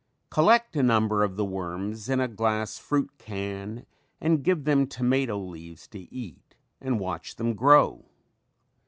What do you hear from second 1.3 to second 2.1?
the worms